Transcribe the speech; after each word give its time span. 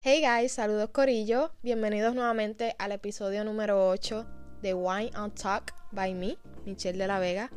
Hey 0.00 0.22
guys, 0.22 0.52
saludos 0.52 0.90
Corillo. 0.90 1.50
Bienvenidos 1.62 2.14
nuevamente 2.14 2.76
al 2.78 2.92
episodio 2.92 3.44
número 3.44 3.88
8 3.88 4.24
de 4.62 4.72
Wine 4.74 5.10
and 5.14 5.34
Talk 5.34 5.74
by 5.90 6.14
me, 6.14 6.38
Michelle 6.64 6.96
de 6.96 7.06
la 7.06 7.18
Vega. 7.18 7.50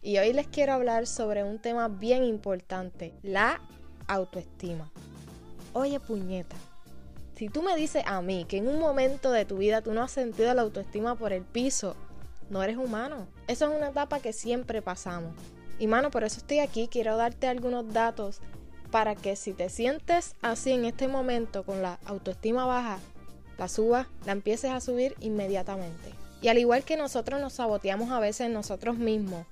Y 0.00 0.18
hoy 0.18 0.32
les 0.32 0.46
quiero 0.46 0.74
hablar 0.74 1.06
sobre 1.06 1.42
un 1.42 1.58
tema 1.58 1.88
bien 1.88 2.22
importante, 2.22 3.14
la 3.22 3.60
autoestima. 4.06 4.92
Oye, 5.72 5.98
puñeta, 5.98 6.56
si 7.34 7.48
tú 7.48 7.62
me 7.62 7.74
dices 7.74 8.04
a 8.06 8.22
mí 8.22 8.44
que 8.44 8.58
en 8.58 8.68
un 8.68 8.78
momento 8.78 9.32
de 9.32 9.44
tu 9.44 9.56
vida 9.56 9.82
tú 9.82 9.92
no 9.92 10.02
has 10.02 10.12
sentido 10.12 10.54
la 10.54 10.62
autoestima 10.62 11.16
por 11.16 11.32
el 11.32 11.42
piso, 11.42 11.96
no 12.48 12.62
eres 12.62 12.76
humano. 12.76 13.26
Eso 13.48 13.68
es 13.68 13.76
una 13.76 13.88
etapa 13.88 14.20
que 14.20 14.32
siempre 14.32 14.82
pasamos. 14.82 15.34
Y 15.78 15.88
mano, 15.88 16.10
por 16.12 16.22
eso 16.22 16.38
estoy 16.38 16.60
aquí, 16.60 16.86
quiero 16.86 17.16
darte 17.16 17.48
algunos 17.48 17.92
datos 17.92 18.40
para 18.92 19.16
que 19.16 19.36
si 19.36 19.54
te 19.54 19.70
sientes 19.70 20.36
así 20.42 20.70
en 20.70 20.84
este 20.84 21.08
momento 21.08 21.64
con 21.64 21.80
la 21.82 21.98
autoestima 22.04 22.66
baja, 22.66 22.98
la 23.58 23.66
subas, 23.66 24.06
la 24.26 24.32
empieces 24.32 24.70
a 24.70 24.80
subir 24.80 25.16
inmediatamente. 25.18 26.12
Y 26.42 26.48
al 26.48 26.58
igual 26.58 26.84
que 26.84 26.98
nosotros 26.98 27.40
nos 27.40 27.54
saboteamos 27.54 28.10
a 28.10 28.20
veces 28.20 28.50
nosotros 28.50 28.98
mismos, 28.98 29.46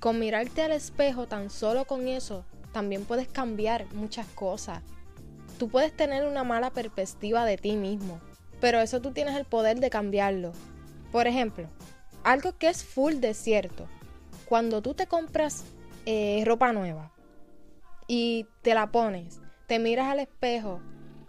con 0.00 0.18
mirarte 0.18 0.62
al 0.62 0.72
espejo 0.72 1.28
tan 1.28 1.48
solo 1.48 1.84
con 1.84 2.08
eso, 2.08 2.44
también 2.72 3.04
puedes 3.04 3.28
cambiar 3.28 3.86
muchas 3.94 4.26
cosas. 4.26 4.82
Tú 5.58 5.68
puedes 5.68 5.96
tener 5.96 6.26
una 6.26 6.42
mala 6.42 6.70
perspectiva 6.70 7.44
de 7.44 7.58
ti 7.58 7.76
mismo, 7.76 8.18
pero 8.60 8.80
eso 8.80 9.00
tú 9.00 9.12
tienes 9.12 9.36
el 9.36 9.44
poder 9.44 9.78
de 9.78 9.90
cambiarlo. 9.90 10.52
Por 11.12 11.28
ejemplo, 11.28 11.68
algo 12.24 12.58
que 12.58 12.68
es 12.68 12.82
full 12.82 13.14
de 13.14 13.34
cierto, 13.34 13.86
cuando 14.46 14.82
tú 14.82 14.94
te 14.94 15.06
compras 15.06 15.62
eh, 16.04 16.42
ropa 16.44 16.72
nueva, 16.72 17.12
y 18.14 18.46
te 18.60 18.74
la 18.74 18.88
pones, 18.88 19.40
te 19.66 19.78
miras 19.78 20.08
al 20.08 20.20
espejo, 20.20 20.82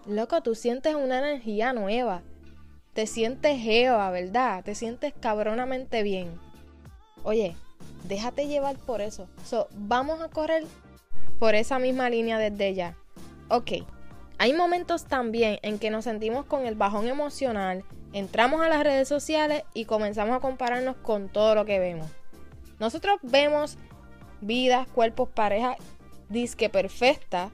loco, 0.05 0.43
tú 0.43 0.53
sientes 0.53 0.95
una 0.95 1.19
energía 1.19 1.71
nueva. 1.71 2.23
Te 2.91 3.07
sientes 3.07 3.57
geo, 3.61 3.97
¿verdad? 4.11 4.65
Te 4.65 4.75
sientes 4.75 5.13
cabronamente 5.17 6.03
bien. 6.03 6.37
Oye, 7.23 7.55
déjate 8.03 8.47
llevar 8.47 8.75
por 8.75 8.99
eso. 8.99 9.29
So, 9.45 9.69
vamos 9.71 10.19
a 10.19 10.27
correr 10.27 10.65
por 11.39 11.55
esa 11.55 11.79
misma 11.79 12.09
línea 12.09 12.37
desde 12.37 12.73
ya. 12.73 12.97
Ok, 13.47 13.71
hay 14.37 14.51
momentos 14.51 15.05
también 15.05 15.59
en 15.61 15.79
que 15.79 15.89
nos 15.89 16.03
sentimos 16.03 16.43
con 16.43 16.65
el 16.65 16.75
bajón 16.75 17.07
emocional, 17.07 17.85
entramos 18.11 18.59
a 18.59 18.67
las 18.67 18.83
redes 18.83 19.07
sociales 19.07 19.63
y 19.73 19.85
comenzamos 19.85 20.35
a 20.35 20.41
compararnos 20.41 20.97
con 20.97 21.29
todo 21.29 21.55
lo 21.55 21.63
que 21.63 21.79
vemos. 21.79 22.09
Nosotros 22.77 23.19
vemos 23.21 23.77
vidas, 24.41 24.85
cuerpos, 24.87 25.29
parejas 25.29 25.77
disque 26.33 26.67
perfecta 26.67 27.51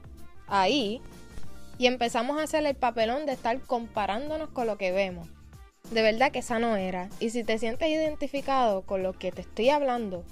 ahí 0.48 1.00
y 1.78 1.86
empezamos 1.86 2.38
a 2.38 2.42
hacer 2.42 2.66
el 2.66 2.74
papelón 2.74 3.24
de 3.26 3.32
estar 3.32 3.60
comparándonos 3.60 4.50
con 4.50 4.66
lo 4.66 4.76
que 4.76 4.90
vemos. 4.90 5.28
De 5.92 6.02
verdad 6.02 6.30
que 6.30 6.40
esa 6.40 6.58
no 6.58 6.76
era. 6.76 7.08
Y 7.20 7.30
si 7.30 7.42
te 7.44 7.58
sientes 7.58 7.88
identificado 7.88 8.82
con 8.82 9.02
lo 9.02 9.12
que 9.12 9.32
te 9.32 9.40
estoy 9.40 9.70
hablando, 9.70 10.24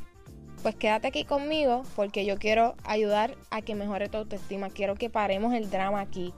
pues 0.62 0.74
quédate 0.74 1.08
aquí 1.08 1.24
conmigo 1.24 1.84
porque 1.96 2.26
yo 2.26 2.38
quiero 2.38 2.74
ayudar 2.84 3.34
a 3.50 3.62
que 3.62 3.74
mejore 3.74 4.08
tu 4.08 4.18
autoestima. 4.18 4.70
Quiero 4.70 4.96
que 4.96 5.10
paremos 5.10 5.54
el 5.54 5.70
drama 5.70 6.00
aquí. 6.00 6.34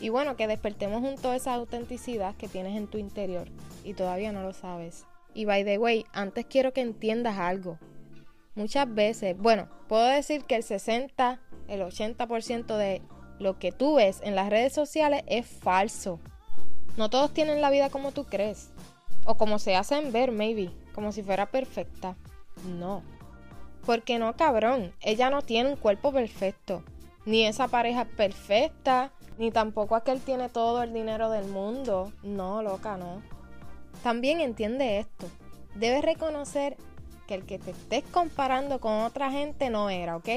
Y 0.00 0.08
bueno, 0.08 0.36
que 0.36 0.46
despertemos 0.46 1.00
junto 1.00 1.30
a 1.30 1.36
esa 1.36 1.54
autenticidad 1.54 2.34
que 2.36 2.48
tienes 2.48 2.76
en 2.76 2.86
tu 2.86 2.98
interior 2.98 3.48
y 3.84 3.94
todavía 3.94 4.32
no 4.32 4.42
lo 4.42 4.52
sabes. 4.52 5.04
Y 5.34 5.44
by 5.44 5.64
the 5.64 5.78
way, 5.78 6.04
antes 6.12 6.46
quiero 6.46 6.72
que 6.72 6.80
entiendas 6.80 7.38
algo 7.38 7.78
muchas 8.54 8.92
veces, 8.92 9.36
bueno, 9.38 9.68
puedo 9.88 10.04
decir 10.04 10.44
que 10.44 10.56
el 10.56 10.62
60, 10.62 11.40
el 11.68 11.80
80% 11.80 12.76
de 12.76 13.02
lo 13.38 13.58
que 13.58 13.72
tú 13.72 13.96
ves 13.96 14.20
en 14.22 14.34
las 14.34 14.50
redes 14.50 14.72
sociales 14.72 15.22
es 15.26 15.46
falso. 15.46 16.20
No 16.96 17.08
todos 17.08 17.32
tienen 17.32 17.60
la 17.60 17.70
vida 17.70 17.90
como 17.90 18.12
tú 18.12 18.24
crees. 18.24 18.70
O 19.24 19.36
como 19.36 19.58
se 19.58 19.76
hacen 19.76 20.12
ver, 20.12 20.32
maybe, 20.32 20.70
como 20.94 21.12
si 21.12 21.22
fuera 21.22 21.46
perfecta. 21.46 22.16
No. 22.78 23.02
Porque 23.86 24.18
no, 24.18 24.36
cabrón, 24.36 24.92
ella 25.00 25.30
no 25.30 25.42
tiene 25.42 25.70
un 25.70 25.76
cuerpo 25.76 26.12
perfecto. 26.12 26.82
Ni 27.24 27.46
esa 27.46 27.68
pareja 27.68 28.02
es 28.02 28.08
perfecta, 28.08 29.12
ni 29.38 29.50
tampoco 29.50 29.94
aquel 29.94 30.20
tiene 30.20 30.48
todo 30.48 30.82
el 30.82 30.92
dinero 30.92 31.30
del 31.30 31.46
mundo. 31.46 32.12
No, 32.22 32.62
loca, 32.62 32.96
no. 32.96 33.22
También 34.02 34.40
entiende 34.40 34.98
esto. 34.98 35.26
Debes 35.74 36.02
reconocer 36.02 36.76
que 37.30 37.36
el 37.36 37.46
que 37.46 37.60
te 37.60 37.70
estés 37.70 38.02
comparando 38.10 38.80
con 38.80 38.92
otra 39.02 39.30
gente 39.30 39.70
no 39.70 39.88
era, 39.88 40.16
¿ok? 40.16 40.28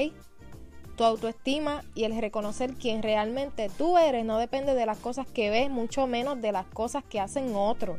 Tu 0.96 1.02
autoestima 1.02 1.82
y 1.96 2.04
el 2.04 2.16
reconocer 2.16 2.74
quién 2.74 3.02
realmente 3.02 3.68
tú 3.76 3.98
eres 3.98 4.24
no 4.24 4.38
depende 4.38 4.74
de 4.74 4.86
las 4.86 4.98
cosas 4.98 5.26
que 5.26 5.50
ves, 5.50 5.68
mucho 5.70 6.06
menos 6.06 6.40
de 6.40 6.52
las 6.52 6.66
cosas 6.66 7.02
que 7.02 7.18
hacen 7.18 7.56
otros. 7.56 7.98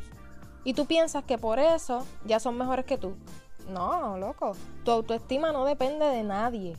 Y 0.63 0.75
tú 0.75 0.85
piensas 0.85 1.25
que 1.25 1.37
por 1.37 1.59
eso 1.59 2.05
ya 2.23 2.39
son 2.39 2.57
mejores 2.57 2.85
que 2.85 2.97
tú. 2.97 3.17
No, 3.67 4.17
loco. 4.17 4.53
Tu 4.85 4.91
autoestima 4.91 5.51
no 5.51 5.65
depende 5.65 6.05
de 6.05 6.23
nadie. 6.23 6.77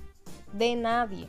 De 0.55 0.75
nadie. 0.75 1.28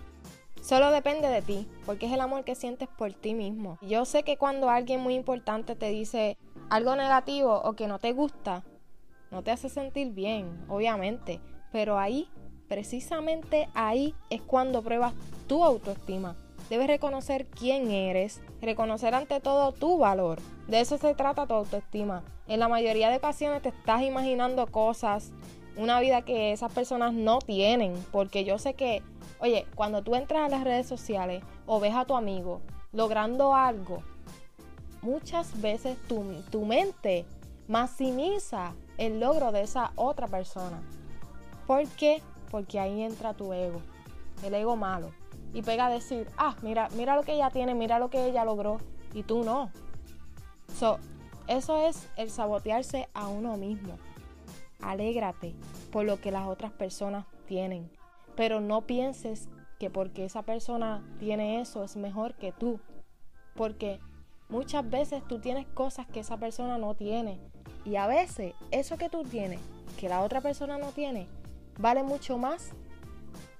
Solo 0.62 0.90
depende 0.92 1.28
de 1.28 1.42
ti, 1.42 1.68
porque 1.86 2.06
es 2.06 2.14
el 2.14 2.22
amor 2.22 2.46
que 2.46 2.56
sientes 2.56 2.88
por 2.88 3.12
ti 3.12 3.34
mismo. 3.34 3.78
Yo 3.81 4.06
sé 4.06 4.24
que 4.24 4.38
cuando 4.38 4.70
alguien 4.70 5.02
muy 5.02 5.16
importante 5.16 5.76
te 5.76 5.90
dice 5.90 6.38
algo 6.70 6.96
negativo 6.96 7.62
o 7.62 7.74
que 7.74 7.88
no 7.88 8.00
te 8.00 8.14
gusta, 8.14 8.64
no 9.32 9.44
te 9.44 9.52
hace 9.52 9.70
sentir 9.70 10.12
bien, 10.12 10.48
obviamente, 10.68 11.40
pero 11.72 11.98
ahí, 11.98 12.30
precisamente 12.68 13.70
ahí 13.74 14.16
es 14.30 14.42
cuando 14.42 14.82
pruebas 14.82 15.14
tu 15.48 15.64
autoestima. 15.64 16.36
Debes 16.70 16.88
reconocer 16.88 17.48
quién 17.48 17.92
eres, 17.92 18.42
reconocer 18.62 19.16
ante 19.16 19.40
todo 19.40 19.72
tu 19.72 19.98
valor. 19.98 20.40
De 20.68 20.82
eso 20.82 20.98
se 20.98 21.16
trata 21.16 21.48
tu 21.48 21.54
autoestima. 21.54 22.24
En 22.48 22.60
la 22.60 22.68
mayoría 22.68 23.10
de 23.10 23.18
ocasiones 23.18 23.62
te 23.62 23.70
estás 23.70 24.02
imaginando 24.02 24.68
cosas, 24.68 25.32
una 25.78 26.00
vida 26.00 26.24
que 26.24 26.52
esas 26.52 26.74
personas 26.74 27.14
no 27.14 27.40
tienen, 27.40 27.94
porque 28.12 28.44
yo 28.44 28.58
sé 28.58 28.74
que, 28.74 29.02
oye, 29.40 29.66
cuando 29.76 30.02
tú 30.02 30.16
entras 30.16 30.46
a 30.46 30.50
las 30.50 30.64
redes 30.64 30.88
sociales 30.88 31.44
o 31.66 31.80
ves 31.80 31.94
a 31.96 32.06
tu 32.06 32.16
amigo 32.16 32.62
logrando 32.92 33.56
algo, 33.56 34.04
muchas 35.02 35.62
veces 35.62 35.98
tu, 36.08 36.24
tu 36.50 36.66
mente 36.66 37.26
maximiza 37.67 38.73
el 38.97 39.19
logro 39.19 39.51
de 39.51 39.61
esa 39.61 39.91
otra 39.95 40.28
persona. 40.28 40.81
¿Por 41.66 41.88
qué? 41.89 42.22
Porque 42.50 42.79
ahí 42.79 43.01
entra 43.01 43.33
tu 43.33 43.53
ego, 43.53 43.81
el 44.44 44.53
ego 44.53 44.75
malo. 44.75 45.11
Y 45.53 45.61
pega 45.61 45.88
a 45.88 45.89
decir, 45.89 46.29
ah, 46.38 46.55
mira, 46.61 46.89
mira 46.95 47.16
lo 47.16 47.23
que 47.23 47.33
ella 47.33 47.50
tiene, 47.50 47.73
mira 47.73 48.00
lo 48.00 48.09
que 48.09 48.25
ella 48.25 48.45
logró, 48.45 48.78
y 49.13 49.23
tú 49.23 49.44
no. 49.44 49.72
So, 50.75 51.00
eso 51.47 51.78
es 51.88 52.09
el 52.17 52.29
sabotearse 52.29 53.09
a 53.13 53.28
uno 53.28 53.57
mismo. 53.57 53.97
Alégrate 54.81 55.55
por 55.91 56.05
lo 56.05 56.19
que 56.22 56.31
las 56.31 56.47
otras 56.47 56.72
personas 56.72 57.25
tienen. 57.45 57.89
Pero 58.35 58.61
no 58.61 58.81
pienses 58.81 59.49
que 59.79 59.89
porque 59.89 60.25
esa 60.25 60.44
persona 60.44 61.03
tiene 61.19 61.61
eso 61.61 61.84
es 61.84 61.95
mejor 61.95 62.35
que 62.35 62.51
tú. 62.51 62.79
Porque 63.55 63.99
muchas 64.49 64.88
veces 64.88 65.23
tú 65.28 65.40
tienes 65.40 65.66
cosas 65.67 66.05
que 66.08 66.20
esa 66.20 66.37
persona 66.37 66.78
no 66.78 66.93
tiene 66.93 67.40
y 67.87 67.95
a 67.95 68.05
veces 68.05 68.53
eso 68.72 68.97
que 68.97 69.09
tú 69.09 69.23
tienes, 69.23 69.61
que 69.97 70.09
la 70.09 70.22
otra 70.22 70.41
persona 70.41 70.78
no 70.78 70.91
tiene, 70.91 71.28
vale 71.79 72.03
mucho 72.03 72.37
más 72.37 72.72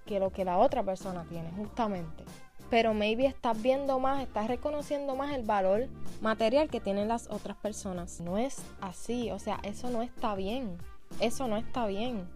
que 0.06 0.20
lo 0.20 0.32
que 0.32 0.44
la 0.44 0.58
otra 0.58 0.84
persona 0.84 1.26
tiene, 1.30 1.50
justamente. 1.52 2.26
Pero 2.70 2.94
maybe 2.94 3.26
estás 3.26 3.62
viendo 3.62 4.00
más, 4.00 4.22
estás 4.22 4.48
reconociendo 4.48 5.16
más 5.16 5.34
el 5.34 5.44
valor 5.44 5.88
material 6.20 6.70
que 6.70 6.82
tienen 6.82 7.08
las 7.08 7.30
otras 7.30 7.56
personas. 7.56 8.20
No 8.20 8.38
es 8.38 8.58
así, 8.82 9.32
o 9.32 9.40
sea, 9.40 9.60
eso 9.64 9.90
no 9.90 10.02
está 10.02 10.36
bien. 10.36 10.78
Eso 11.22 11.48
no 11.48 11.56
está 11.56 11.88
bien. 11.88 12.28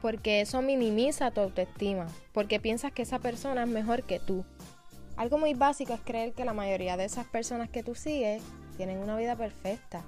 Porque 0.00 0.40
eso 0.40 0.62
minimiza 0.62 1.30
tu 1.30 1.42
autoestima. 1.42 2.06
Porque 2.32 2.58
piensas 2.58 2.92
que 2.92 3.02
esa 3.02 3.18
persona 3.18 3.64
es 3.64 3.68
mejor 3.68 4.04
que 4.04 4.18
tú. 4.18 4.46
Algo 5.16 5.36
muy 5.36 5.52
básico 5.52 5.92
es 5.92 6.00
creer 6.00 6.32
que 6.32 6.46
la 6.46 6.54
mayoría 6.54 6.96
de 6.96 7.04
esas 7.04 7.26
personas 7.26 7.68
que 7.68 7.82
tú 7.82 7.94
sigues 7.94 8.42
tienen 8.78 8.98
una 8.98 9.16
vida 9.18 9.36
perfecta. 9.36 10.02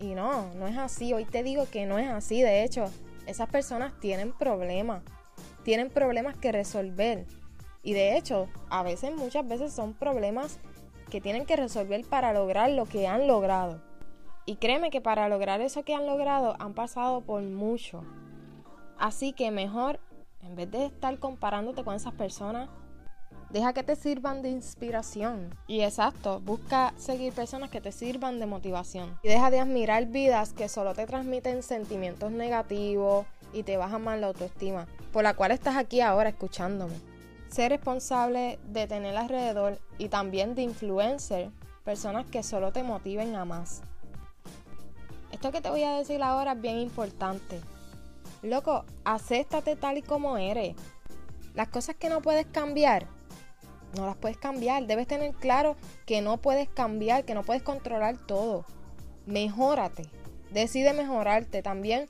Y 0.00 0.14
no, 0.14 0.52
no 0.54 0.66
es 0.66 0.76
así. 0.76 1.12
Hoy 1.12 1.24
te 1.24 1.42
digo 1.42 1.66
que 1.70 1.86
no 1.86 1.98
es 1.98 2.08
así. 2.08 2.42
De 2.42 2.64
hecho, 2.64 2.90
esas 3.26 3.48
personas 3.48 3.98
tienen 4.00 4.32
problemas. 4.32 5.02
Tienen 5.62 5.90
problemas 5.90 6.36
que 6.36 6.52
resolver. 6.52 7.26
Y 7.82 7.92
de 7.92 8.16
hecho, 8.16 8.48
a 8.68 8.82
veces, 8.82 9.14
muchas 9.14 9.46
veces 9.46 9.72
son 9.72 9.94
problemas 9.94 10.58
que 11.10 11.20
tienen 11.20 11.46
que 11.46 11.56
resolver 11.56 12.04
para 12.04 12.32
lograr 12.32 12.70
lo 12.70 12.86
que 12.86 13.06
han 13.06 13.26
logrado. 13.26 13.80
Y 14.44 14.56
créeme 14.56 14.90
que 14.90 15.00
para 15.00 15.28
lograr 15.28 15.60
eso 15.60 15.84
que 15.84 15.94
han 15.94 16.06
logrado 16.06 16.56
han 16.58 16.74
pasado 16.74 17.20
por 17.20 17.42
mucho. 17.42 18.04
Así 18.98 19.32
que 19.32 19.50
mejor, 19.50 20.00
en 20.40 20.56
vez 20.56 20.70
de 20.70 20.86
estar 20.86 21.18
comparándote 21.18 21.84
con 21.84 21.94
esas 21.94 22.14
personas, 22.14 22.68
deja 23.56 23.72
que 23.72 23.82
te 23.82 23.96
sirvan 23.96 24.42
de 24.42 24.50
inspiración. 24.50 25.48
Y 25.66 25.80
exacto, 25.80 26.40
busca 26.40 26.92
seguir 26.98 27.32
personas 27.32 27.70
que 27.70 27.80
te 27.80 27.90
sirvan 27.90 28.38
de 28.38 28.44
motivación. 28.44 29.18
Y 29.22 29.28
deja 29.28 29.50
de 29.50 29.60
admirar 29.60 30.04
vidas 30.04 30.52
que 30.52 30.68
solo 30.68 30.92
te 30.92 31.06
transmiten 31.06 31.62
sentimientos 31.62 32.30
negativos 32.30 33.24
y 33.54 33.62
te 33.62 33.78
bajan 33.78 34.04
más 34.04 34.20
la 34.20 34.26
autoestima, 34.26 34.86
por 35.10 35.22
la 35.22 35.32
cual 35.32 35.52
estás 35.52 35.76
aquí 35.76 36.02
ahora 36.02 36.28
escuchándome. 36.28 36.92
Ser 37.48 37.70
responsable 37.70 38.58
de 38.66 38.86
tener 38.86 39.16
alrededor 39.16 39.80
y 39.96 40.10
también 40.10 40.54
de 40.54 40.60
influencer 40.60 41.50
personas 41.82 42.26
que 42.26 42.42
solo 42.42 42.72
te 42.72 42.82
motiven 42.82 43.36
a 43.36 43.46
más. 43.46 43.80
Esto 45.32 45.50
que 45.50 45.62
te 45.62 45.70
voy 45.70 45.82
a 45.82 45.96
decir 45.96 46.22
ahora 46.22 46.52
es 46.52 46.60
bien 46.60 46.78
importante. 46.78 47.62
Loco, 48.42 48.84
acéptate 49.04 49.76
tal 49.76 49.96
y 49.96 50.02
como 50.02 50.36
eres. 50.36 50.76
Las 51.54 51.68
cosas 51.68 51.96
que 51.96 52.10
no 52.10 52.20
puedes 52.20 52.44
cambiar, 52.44 53.15
no 53.96 54.06
las 54.06 54.16
puedes 54.16 54.36
cambiar. 54.36 54.86
Debes 54.86 55.06
tener 55.06 55.34
claro 55.34 55.76
que 56.06 56.20
no 56.20 56.36
puedes 56.38 56.68
cambiar, 56.68 57.24
que 57.24 57.34
no 57.34 57.42
puedes 57.42 57.62
controlar 57.62 58.16
todo. 58.26 58.64
Mejórate. 59.26 60.04
Decide 60.52 60.92
mejorarte. 60.92 61.62
También, 61.62 62.08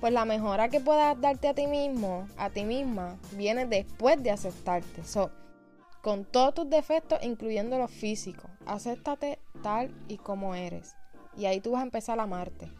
pues 0.00 0.12
la 0.12 0.24
mejora 0.24 0.68
que 0.68 0.80
puedas 0.80 1.20
darte 1.20 1.48
a 1.48 1.54
ti 1.54 1.66
mismo, 1.66 2.28
a 2.38 2.50
ti 2.50 2.64
misma, 2.64 3.18
viene 3.32 3.66
después 3.66 4.22
de 4.22 4.30
aceptarte. 4.30 5.04
So, 5.04 5.30
con 6.02 6.24
todos 6.24 6.54
tus 6.54 6.70
defectos, 6.70 7.18
incluyendo 7.22 7.76
los 7.76 7.90
físicos. 7.90 8.50
Acéptate 8.64 9.38
tal 9.62 9.94
y 10.08 10.16
como 10.16 10.54
eres 10.54 10.96
y 11.36 11.46
ahí 11.46 11.60
tú 11.60 11.72
vas 11.72 11.80
a 11.80 11.84
empezar 11.84 12.18
a 12.18 12.24
amarte. 12.24 12.70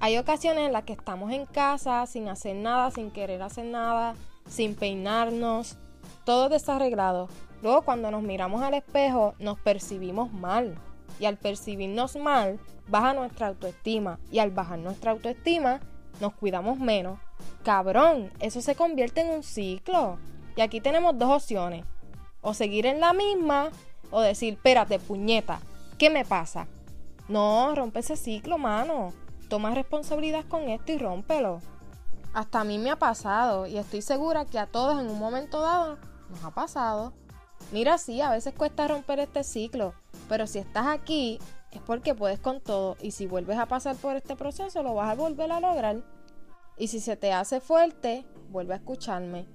Hay 0.00 0.18
ocasiones 0.18 0.66
en 0.66 0.72
las 0.72 0.84
que 0.84 0.92
estamos 0.92 1.32
en 1.32 1.46
casa 1.46 2.06
sin 2.06 2.28
hacer 2.28 2.56
nada, 2.56 2.90
sin 2.90 3.10
querer 3.10 3.42
hacer 3.42 3.66
nada, 3.66 4.14
sin 4.48 4.74
peinarnos, 4.74 5.76
todo 6.24 6.48
desarreglado. 6.48 7.28
Luego 7.62 7.82
cuando 7.82 8.10
nos 8.10 8.22
miramos 8.22 8.62
al 8.62 8.74
espejo 8.74 9.34
nos 9.38 9.58
percibimos 9.58 10.32
mal 10.32 10.76
y 11.20 11.26
al 11.26 11.36
percibirnos 11.36 12.16
mal 12.16 12.58
baja 12.88 13.14
nuestra 13.14 13.46
autoestima 13.46 14.18
y 14.30 14.40
al 14.40 14.50
bajar 14.50 14.80
nuestra 14.80 15.12
autoestima 15.12 15.80
nos 16.20 16.34
cuidamos 16.34 16.78
menos. 16.78 17.18
Cabrón, 17.62 18.32
eso 18.40 18.60
se 18.60 18.74
convierte 18.74 19.20
en 19.20 19.30
un 19.30 19.42
ciclo. 19.42 20.18
Y 20.56 20.60
aquí 20.60 20.80
tenemos 20.80 21.16
dos 21.18 21.30
opciones. 21.30 21.84
O 22.40 22.54
seguir 22.54 22.86
en 22.86 23.00
la 23.00 23.12
misma 23.12 23.70
o 24.10 24.20
decir, 24.20 24.54
espérate, 24.54 24.98
puñeta, 24.98 25.60
¿qué 25.98 26.10
me 26.10 26.24
pasa? 26.24 26.66
No, 27.28 27.74
rompe 27.74 28.00
ese 28.00 28.16
ciclo, 28.16 28.58
mano. 28.58 29.12
Toma 29.48 29.70
responsabilidad 29.74 30.44
con 30.46 30.68
esto 30.68 30.92
y 30.92 30.98
rómpelo. 30.98 31.60
Hasta 32.34 32.60
a 32.60 32.64
mí 32.64 32.78
me 32.78 32.90
ha 32.90 32.96
pasado 32.96 33.66
y 33.66 33.78
estoy 33.78 34.02
segura 34.02 34.44
que 34.44 34.58
a 34.58 34.66
todos 34.66 35.00
en 35.00 35.08
un 35.08 35.18
momento 35.18 35.60
dado 35.60 35.98
nos 36.30 36.44
ha 36.44 36.50
pasado. 36.50 37.12
Mira, 37.72 37.96
sí, 37.96 38.20
a 38.20 38.30
veces 38.30 38.52
cuesta 38.54 38.86
romper 38.86 39.18
este 39.18 39.42
ciclo, 39.42 39.94
pero 40.28 40.46
si 40.46 40.58
estás 40.58 40.86
aquí 40.88 41.38
es 41.70 41.80
porque 41.80 42.14
puedes 42.14 42.38
con 42.38 42.60
todo 42.60 42.98
y 43.00 43.12
si 43.12 43.26
vuelves 43.26 43.58
a 43.58 43.64
pasar 43.64 43.96
por 43.96 44.14
este 44.14 44.36
proceso 44.36 44.82
lo 44.82 44.94
vas 44.94 45.10
a 45.10 45.14
volver 45.14 45.50
a 45.50 45.58
lograr. 45.58 46.02
Y 46.76 46.88
si 46.88 47.00
se 47.00 47.16
te 47.16 47.32
hace 47.32 47.60
fuerte, 47.60 48.26
vuelve 48.50 48.74
a 48.74 48.76
escucharme. 48.76 49.46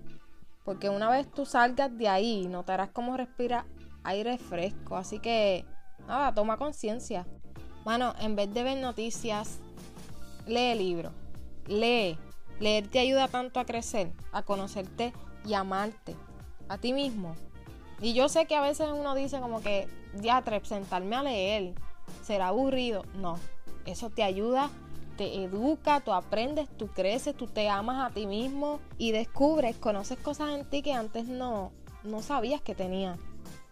Porque 0.66 0.90
una 0.90 1.12
vez 1.12 1.30
tú 1.32 1.46
salgas 1.46 1.96
de 1.96 2.10
ahí, 2.10 2.48
notarás 2.48 2.90
cómo 2.90 3.16
respira 3.16 3.68
aire 4.04 4.40
fresco. 4.40 4.96
Así 4.96 5.20
que, 5.20 5.66
nada, 6.08 6.34
toma 6.34 6.58
conciencia. 6.58 7.28
Mano, 7.86 8.14
en 8.20 8.36
vez 8.36 8.52
de 8.52 8.64
ver 8.64 8.78
noticias, 8.78 9.60
lee 10.48 10.74
libros. 10.76 11.14
Lee. 11.68 12.18
Leer 12.60 12.88
te 12.88 12.98
ayuda 12.98 13.28
tanto 13.28 13.60
a 13.60 13.66
crecer, 13.66 14.12
a 14.32 14.42
conocerte 14.42 15.14
y 15.46 15.54
amarte. 15.54 16.16
A 16.68 16.80
ti 16.80 16.92
mismo. 16.92 17.36
Y 18.00 18.14
yo 18.14 18.30
sé 18.30 18.46
que 18.46 18.56
a 18.56 18.62
veces 18.62 18.90
uno 18.94 19.16
dice 19.16 19.40
como 19.40 19.62
que, 19.62 19.88
ya, 20.22 20.44
sentarme 20.64 21.16
a 21.16 21.24
leer, 21.24 21.74
será 22.24 22.50
aburrido. 22.50 23.04
No, 23.16 23.38
eso 23.86 24.10
te 24.10 24.24
ayuda, 24.24 24.70
te 25.18 25.44
educa, 25.44 26.00
tú 26.02 26.14
aprendes, 26.14 26.70
tú 26.78 26.88
creces, 26.88 27.36
tú 27.36 27.48
te 27.48 27.70
amas 27.70 28.06
a 28.06 28.14
ti 28.14 28.28
mismo 28.28 28.80
y 28.98 29.12
descubres, 29.12 29.76
conoces 29.78 30.18
cosas 30.20 30.52
en 30.52 30.70
ti 30.70 30.82
que 30.82 30.94
antes 30.94 31.26
no, 31.28 31.72
no 32.04 32.22
sabías 32.22 32.62
que 32.62 32.76
tenías. 32.76 33.18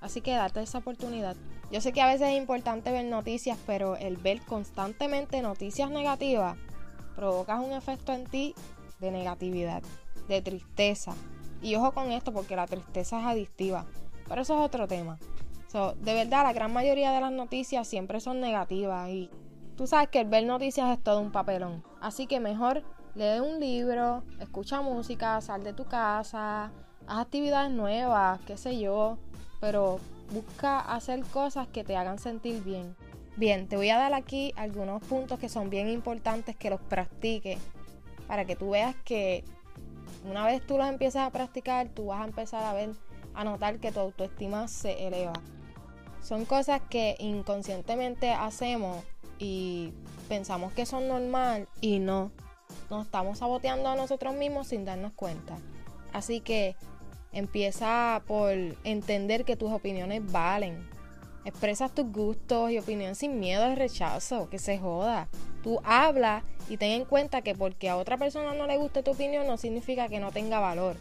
Así 0.01 0.21
que 0.21 0.33
date 0.33 0.61
esa 0.61 0.79
oportunidad. 0.79 1.35
Yo 1.71 1.81
sé 1.81 1.93
que 1.93 2.01
a 2.01 2.07
veces 2.07 2.29
es 2.29 2.37
importante 2.37 2.91
ver 2.91 3.05
noticias, 3.05 3.57
pero 3.65 3.95
el 3.95 4.17
ver 4.17 4.41
constantemente 4.41 5.41
noticias 5.41 5.89
negativas 5.89 6.57
provoca 7.15 7.59
un 7.59 7.73
efecto 7.73 8.13
en 8.13 8.25
ti 8.25 8.53
de 8.99 9.11
negatividad, 9.11 9.81
de 10.27 10.41
tristeza. 10.41 11.13
Y 11.61 11.75
ojo 11.75 11.93
con 11.93 12.11
esto 12.11 12.31
porque 12.33 12.55
la 12.55 12.67
tristeza 12.67 13.19
es 13.19 13.25
adictiva. 13.25 13.85
Pero 14.27 14.41
eso 14.41 14.55
es 14.55 14.65
otro 14.65 14.87
tema. 14.87 15.17
de 15.73 16.13
verdad, 16.13 16.43
la 16.43 16.53
gran 16.53 16.71
mayoría 16.71 17.11
de 17.11 17.21
las 17.21 17.31
noticias 17.31 17.87
siempre 17.87 18.19
son 18.19 18.39
negativas 18.39 19.09
y 19.09 19.29
tú 19.75 19.87
sabes 19.87 20.07
que 20.09 20.21
el 20.21 20.27
ver 20.27 20.45
noticias 20.45 20.97
es 20.97 21.03
todo 21.03 21.19
un 21.19 21.31
papelón. 21.31 21.83
Así 22.01 22.27
que 22.27 22.39
mejor 22.39 22.83
lee 23.13 23.39
un 23.39 23.59
libro, 23.59 24.23
escucha 24.39 24.81
música, 24.81 25.41
sal 25.41 25.63
de 25.63 25.73
tu 25.73 25.85
casa, 25.85 26.71
haz 27.07 27.19
actividades 27.19 27.71
nuevas, 27.71 28.39
qué 28.47 28.57
sé 28.57 28.79
yo, 28.79 29.17
pero 29.59 29.99
busca 30.33 30.79
hacer 30.79 31.21
cosas 31.25 31.67
que 31.67 31.83
te 31.83 31.95
hagan 31.95 32.19
sentir 32.19 32.63
bien. 32.63 32.95
Bien, 33.37 33.67
te 33.67 33.75
voy 33.75 33.89
a 33.89 33.97
dar 33.97 34.13
aquí 34.13 34.53
algunos 34.55 35.01
puntos 35.03 35.39
que 35.39 35.49
son 35.49 35.69
bien 35.69 35.89
importantes 35.89 36.55
que 36.55 36.69
los 36.69 36.79
practiques 36.79 37.59
para 38.27 38.45
que 38.45 38.55
tú 38.55 38.71
veas 38.71 38.95
que 39.03 39.43
una 40.25 40.45
vez 40.45 40.65
tú 40.65 40.77
los 40.77 40.87
empiezas 40.87 41.27
a 41.27 41.31
practicar, 41.31 41.89
tú 41.89 42.07
vas 42.07 42.21
a 42.21 42.25
empezar 42.25 42.63
a 42.63 42.73
ver, 42.73 42.91
a 43.35 43.43
notar 43.43 43.79
que 43.79 43.91
tu 43.91 43.99
autoestima 43.99 44.67
se 44.67 45.07
eleva. 45.07 45.33
Son 46.21 46.45
cosas 46.45 46.81
que 46.89 47.15
inconscientemente 47.19 48.31
hacemos 48.31 49.03
y 49.37 49.93
pensamos 50.27 50.73
que 50.73 50.85
son 50.85 51.07
normal 51.07 51.67
y 51.81 51.99
no. 51.99 52.31
Nos 52.89 53.05
estamos 53.05 53.39
saboteando 53.39 53.89
a 53.89 53.95
nosotros 53.95 54.35
mismos 54.35 54.67
sin 54.67 54.85
darnos 54.85 55.13
cuenta. 55.13 55.57
Así 56.13 56.39
que 56.39 56.75
Empieza 57.35 58.23
por 58.27 58.53
entender 58.85 59.43
que 59.43 59.57
tus 59.57 59.69
opiniones 59.69 60.21
valen. 60.31 60.87
Expresas 61.43 61.93
tus 61.93 62.09
gustos 62.09 62.71
y 62.71 62.79
opiniones 62.79 63.17
sin 63.17 63.41
miedo 63.41 63.65
al 63.65 63.75
rechazo, 63.75 64.49
que 64.49 64.57
se 64.57 64.77
joda. 64.79 65.27
Tú 65.61 65.81
hablas 65.83 66.45
y 66.69 66.77
ten 66.77 66.91
en 66.91 67.03
cuenta 67.03 67.41
que 67.41 67.53
porque 67.53 67.89
a 67.89 67.97
otra 67.97 68.15
persona 68.15 68.53
no 68.53 68.67
le 68.67 68.77
guste 68.77 69.03
tu 69.03 69.11
opinión 69.11 69.45
no 69.47 69.57
significa 69.57 70.07
que 70.07 70.21
no 70.21 70.31
tenga 70.31 70.61
valor. 70.61 70.95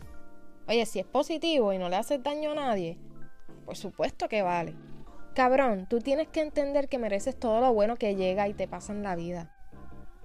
Oye, 0.67 0.87
si 0.87 0.99
es 0.99 1.07
positivo 1.07 1.73
y 1.73 1.79
no 1.79 1.89
le 1.89 1.97
haces 1.97 2.23
daño 2.23 2.53
a 2.53 2.55
nadie, 2.55 2.99
por 3.65 3.77
supuesto 3.77 4.29
que 4.29 4.43
vale. 4.43 4.75
Cabrón, 5.35 5.87
tú 5.91 5.99
tienes 5.99 6.29
que 6.29 6.41
entender 6.41 6.89
que 6.89 6.99
mereces 6.99 7.39
todo 7.39 7.61
lo 7.61 7.73
bueno 7.73 7.97
que 7.97 8.15
llega 8.15 8.49
y 8.49 8.55
te 8.55 8.69
pasa 8.69 8.93
en 8.93 9.03
la 9.03 9.17
vida. 9.17 9.53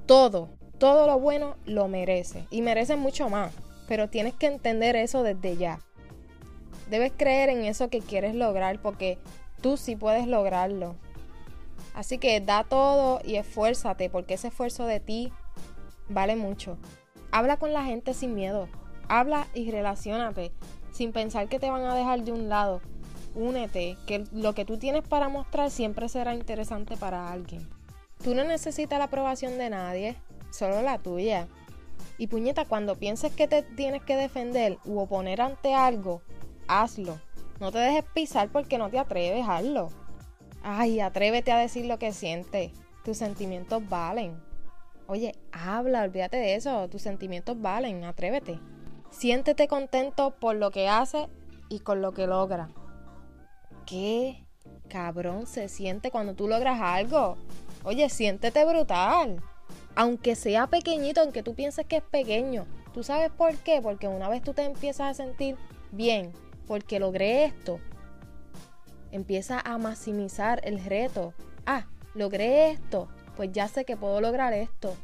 Todo, 0.05 0.49
todo 0.77 1.07
lo 1.07 1.19
bueno 1.19 1.57
lo 1.65 1.87
mereces 1.87 2.45
y 2.51 2.61
mereces 2.61 2.97
mucho 2.97 3.29
más, 3.29 3.53
pero 3.87 4.09
tienes 4.09 4.33
que 4.33 4.47
entender 4.47 4.95
eso 4.95 5.23
desde 5.23 5.57
ya. 5.57 5.79
Debes 6.89 7.11
creer 7.15 7.49
en 7.49 7.65
eso 7.65 7.89
que 7.89 7.99
quieres 7.99 8.33
lograr 8.33 8.81
porque 8.81 9.17
tú 9.61 9.77
sí 9.77 9.95
puedes 9.95 10.25
lograrlo. 10.27 10.95
Así 11.93 12.17
que 12.17 12.39
da 12.39 12.63
todo 12.63 13.19
y 13.25 13.35
esfuérzate 13.35 14.09
porque 14.09 14.35
ese 14.35 14.47
esfuerzo 14.47 14.85
de 14.85 14.99
ti 14.99 15.33
vale 16.07 16.35
mucho. 16.35 16.77
Habla 17.31 17.57
con 17.57 17.73
la 17.73 17.83
gente 17.83 18.13
sin 18.13 18.35
miedo. 18.35 18.67
Habla 19.09 19.47
y 19.53 19.69
relacionate 19.71 20.51
sin 20.91 21.11
pensar 21.11 21.47
que 21.49 21.59
te 21.59 21.69
van 21.69 21.83
a 21.83 21.95
dejar 21.95 22.23
de 22.23 22.31
un 22.31 22.47
lado. 22.47 22.81
Únete, 23.35 23.97
que 24.05 24.23
lo 24.31 24.53
que 24.53 24.65
tú 24.65 24.77
tienes 24.77 25.07
para 25.07 25.29
mostrar 25.29 25.71
siempre 25.71 26.09
será 26.09 26.33
interesante 26.33 26.97
para 26.97 27.31
alguien. 27.31 27.67
Tú 28.23 28.35
no 28.35 28.43
necesitas 28.43 28.99
la 28.99 29.05
aprobación 29.05 29.57
de 29.57 29.69
nadie, 29.69 30.15
solo 30.51 30.81
la 30.81 30.97
tuya. 30.97 31.47
Y 32.17 32.27
puñeta, 32.27 32.65
cuando 32.65 32.97
pienses 32.97 33.33
que 33.33 33.47
te 33.47 33.63
tienes 33.63 34.03
que 34.03 34.15
defender 34.15 34.77
u 34.83 34.99
oponer 34.99 35.41
ante 35.41 35.73
algo, 35.73 36.21
hazlo. 36.67 37.19
No 37.59 37.71
te 37.71 37.77
dejes 37.79 38.03
pisar 38.13 38.49
porque 38.49 38.77
no 38.77 38.89
te 38.89 38.99
atreves, 38.99 39.45
hazlo. 39.47 39.89
Ay, 40.61 40.99
atrévete 40.99 41.51
a 41.51 41.57
decir 41.57 41.85
lo 41.85 41.97
que 41.97 42.11
sientes. 42.11 42.71
Tus 43.05 43.17
sentimientos 43.17 43.87
valen. 43.87 44.39
Oye, 45.07 45.33
habla, 45.51 46.03
olvídate 46.03 46.37
de 46.37 46.55
eso. 46.55 46.89
Tus 46.89 47.01
sentimientos 47.01 47.59
valen, 47.61 48.03
atrévete. 48.03 48.59
Siéntete 49.11 49.67
contento 49.67 50.31
por 50.31 50.55
lo 50.55 50.71
que 50.71 50.87
haces 50.87 51.27
y 51.67 51.79
con 51.79 52.01
lo 52.01 52.13
que 52.13 52.27
logras. 52.27 52.69
¿Qué 53.85 54.45
cabrón 54.87 55.45
se 55.47 55.67
siente 55.67 56.11
cuando 56.11 56.35
tú 56.35 56.47
logras 56.47 56.79
algo? 56.81 57.37
Oye, 57.83 58.09
siéntete 58.09 58.65
brutal. 58.65 59.41
Aunque 59.95 60.35
sea 60.35 60.67
pequeñito, 60.67 61.21
aunque 61.21 61.43
tú 61.43 61.55
pienses 61.55 61.85
que 61.85 61.97
es 61.97 62.03
pequeño. 62.03 62.65
¿Tú 62.93 63.03
sabes 63.03 63.31
por 63.31 63.55
qué? 63.57 63.81
Porque 63.81 64.07
una 64.07 64.29
vez 64.29 64.41
tú 64.41 64.53
te 64.53 64.63
empiezas 64.63 65.09
a 65.09 65.13
sentir 65.13 65.57
bien 65.91 66.31
porque 66.69 66.99
logré 66.99 67.45
esto, 67.45 67.79
Empieza 69.11 69.59
a 69.59 69.79
maximizar 69.79 70.61
el 70.63 70.83
reto. 70.83 71.33
Ah, 71.65 71.87
logré 72.13 72.69
esto, 72.69 73.07
pues 73.35 73.51
ya 73.51 73.67
sé 73.67 73.83
que 73.83 73.97
puedo 73.97 74.21
lograr 74.21 74.53
esto. 74.53 74.95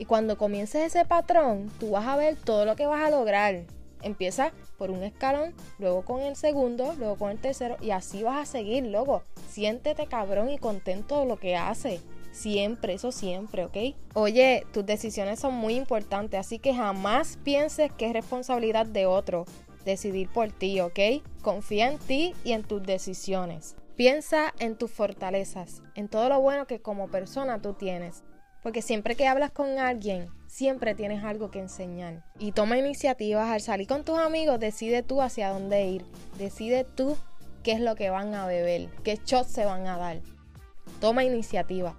Y 0.00 0.06
cuando 0.06 0.38
comiences 0.38 0.86
ese 0.86 1.04
patrón, 1.04 1.70
tú 1.78 1.90
vas 1.90 2.06
a 2.06 2.16
ver 2.16 2.34
todo 2.34 2.64
lo 2.64 2.74
que 2.74 2.86
vas 2.86 3.02
a 3.02 3.10
lograr. 3.10 3.64
Empieza 4.00 4.50
por 4.78 4.90
un 4.90 5.02
escalón, 5.02 5.52
luego 5.78 6.06
con 6.06 6.22
el 6.22 6.36
segundo, 6.36 6.94
luego 6.98 7.16
con 7.16 7.30
el 7.30 7.38
tercero 7.38 7.76
y 7.82 7.90
así 7.90 8.22
vas 8.22 8.38
a 8.38 8.50
seguir, 8.50 8.86
luego. 8.86 9.24
Siéntete 9.50 10.06
cabrón 10.06 10.48
y 10.48 10.56
contento 10.56 11.20
de 11.20 11.26
lo 11.26 11.36
que 11.36 11.54
haces. 11.54 12.00
Siempre, 12.32 12.94
eso 12.94 13.12
siempre, 13.12 13.66
¿ok? 13.66 13.76
Oye, 14.14 14.66
tus 14.72 14.86
decisiones 14.86 15.38
son 15.38 15.52
muy 15.52 15.74
importantes, 15.74 16.40
así 16.40 16.58
que 16.58 16.72
jamás 16.72 17.38
pienses 17.44 17.92
que 17.92 18.06
es 18.06 18.14
responsabilidad 18.14 18.86
de 18.86 19.04
otro 19.04 19.44
decidir 19.84 20.30
por 20.30 20.50
ti, 20.50 20.80
¿ok? 20.80 20.98
Confía 21.42 21.90
en 21.90 21.98
ti 21.98 22.32
y 22.42 22.52
en 22.52 22.62
tus 22.62 22.82
decisiones. 22.82 23.76
Piensa 23.96 24.54
en 24.60 24.76
tus 24.76 24.90
fortalezas, 24.90 25.82
en 25.94 26.08
todo 26.08 26.30
lo 26.30 26.40
bueno 26.40 26.66
que 26.66 26.80
como 26.80 27.08
persona 27.08 27.60
tú 27.60 27.74
tienes. 27.74 28.22
Porque 28.62 28.82
siempre 28.82 29.14
que 29.16 29.26
hablas 29.26 29.50
con 29.50 29.78
alguien, 29.78 30.28
siempre 30.46 30.94
tienes 30.94 31.24
algo 31.24 31.50
que 31.50 31.60
enseñar. 31.60 32.24
Y 32.38 32.52
toma 32.52 32.78
iniciativas 32.78 33.48
al 33.48 33.60
salir 33.60 33.86
con 33.86 34.04
tus 34.04 34.18
amigos, 34.18 34.60
decide 34.60 35.02
tú 35.02 35.22
hacia 35.22 35.50
dónde 35.50 35.86
ir. 35.86 36.04
Decide 36.38 36.84
tú 36.84 37.16
qué 37.62 37.72
es 37.72 37.80
lo 37.80 37.94
que 37.94 38.10
van 38.10 38.34
a 38.34 38.46
beber, 38.46 38.88
qué 39.02 39.18
shots 39.24 39.50
se 39.50 39.64
van 39.64 39.86
a 39.86 39.96
dar. 39.96 40.20
Toma 41.00 41.24
iniciativa. 41.24 41.96